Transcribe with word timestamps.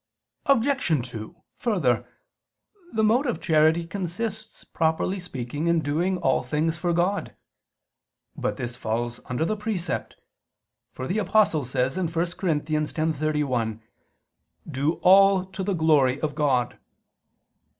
Obj. 0.47 1.07
2: 1.11 1.43
Further, 1.57 2.07
the 2.91 3.03
mode 3.03 3.27
of 3.27 3.39
charity 3.39 3.85
consists 3.85 4.63
properly 4.63 5.19
speaking 5.19 5.67
in 5.67 5.79
doing 5.81 6.17
all 6.17 6.41
things 6.41 6.75
for 6.75 6.91
God. 6.91 7.35
But 8.35 8.57
this 8.57 8.75
falls 8.75 9.19
under 9.25 9.45
the 9.45 9.55
precept; 9.55 10.15
for 10.91 11.05
the 11.05 11.19
Apostle 11.19 11.65
says 11.65 11.97
(1 11.97 12.07
Cor. 12.07 12.23
10:31): 12.25 13.79
"Do 14.67 14.93
all 15.03 15.45
to 15.45 15.61
the 15.63 15.73
glory 15.75 16.19
of 16.21 16.33
God." 16.33 16.79